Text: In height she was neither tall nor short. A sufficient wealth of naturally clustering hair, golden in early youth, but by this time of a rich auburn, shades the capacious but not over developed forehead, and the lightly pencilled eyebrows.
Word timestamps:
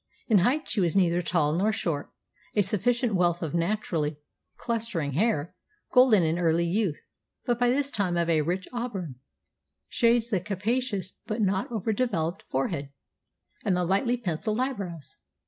In 0.27 0.39
height 0.39 0.67
she 0.67 0.81
was 0.81 0.95
neither 0.95 1.21
tall 1.21 1.53
nor 1.55 1.71
short. 1.71 2.09
A 2.55 2.63
sufficient 2.63 3.13
wealth 3.13 3.43
of 3.43 3.53
naturally 3.53 4.17
clustering 4.57 5.11
hair, 5.13 5.53
golden 5.93 6.23
in 6.23 6.39
early 6.39 6.65
youth, 6.65 7.03
but 7.45 7.59
by 7.59 7.69
this 7.69 7.91
time 7.91 8.17
of 8.17 8.27
a 8.27 8.41
rich 8.41 8.67
auburn, 8.73 9.19
shades 9.87 10.31
the 10.31 10.39
capacious 10.39 11.11
but 11.27 11.39
not 11.39 11.71
over 11.71 11.93
developed 11.93 12.41
forehead, 12.49 12.89
and 13.63 13.77
the 13.77 13.85
lightly 13.85 14.17
pencilled 14.17 14.59
eyebrows. 14.59 15.17